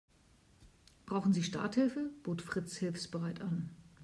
Brauchen 1.05 1.31
Sie 1.31 1.43
Starthilfe?, 1.43 2.09
bot 2.23 2.41
Fritz 2.41 2.75
hilfsbereit 2.77 3.39
an. 3.41 3.69